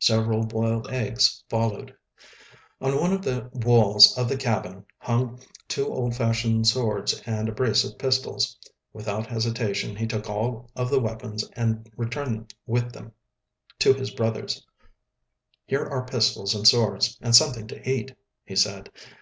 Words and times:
Several 0.00 0.46
boiled 0.46 0.88
eggs 0.90 1.44
followed. 1.50 1.94
On 2.80 2.98
one 2.98 3.12
of 3.12 3.20
the 3.20 3.50
walls 3.52 4.16
of 4.16 4.30
the 4.30 4.36
cabin 4.38 4.86
hung 4.96 5.38
two 5.68 5.92
old 5.92 6.16
fashioned 6.16 6.66
swords 6.66 7.20
and 7.26 7.50
a 7.50 7.52
brace 7.52 7.84
of 7.84 7.98
pistols. 7.98 8.58
Without 8.94 9.26
hesitation 9.26 9.94
he 9.94 10.06
took 10.06 10.26
all 10.26 10.70
of 10.74 10.88
the 10.88 11.00
weapons 11.00 11.46
and 11.52 11.86
returned 11.98 12.54
with 12.66 12.92
them 12.94 13.12
to 13.80 13.92
his 13.92 14.10
brothers. 14.10 14.66
"Here 15.66 15.84
are 15.84 16.06
pistols 16.06 16.54
and 16.54 16.66
swords, 16.66 17.18
and 17.20 17.36
something 17.36 17.66
to 17.66 17.86
eat," 17.86 18.16
he 18.42 18.56
said. 18.56 18.88